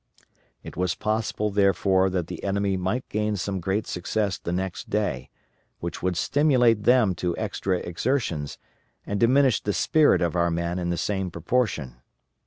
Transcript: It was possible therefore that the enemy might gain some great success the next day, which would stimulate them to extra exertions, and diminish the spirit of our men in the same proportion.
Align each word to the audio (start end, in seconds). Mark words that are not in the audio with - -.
It 0.63 0.75
was 0.75 0.95
possible 0.95 1.51
therefore 1.51 2.09
that 2.09 2.25
the 2.25 2.43
enemy 2.43 2.75
might 2.75 3.07
gain 3.07 3.35
some 3.35 3.59
great 3.59 3.85
success 3.85 4.39
the 4.39 4.51
next 4.51 4.89
day, 4.89 5.29
which 5.79 6.01
would 6.01 6.17
stimulate 6.17 6.85
them 6.85 7.13
to 7.17 7.37
extra 7.37 7.77
exertions, 7.77 8.57
and 9.05 9.19
diminish 9.19 9.61
the 9.61 9.73
spirit 9.73 10.23
of 10.23 10.35
our 10.35 10.49
men 10.49 10.79
in 10.79 10.89
the 10.89 10.97
same 10.97 11.29
proportion. 11.29 11.97